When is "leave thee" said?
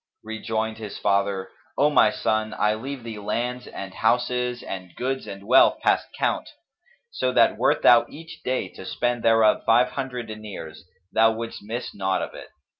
2.73-3.19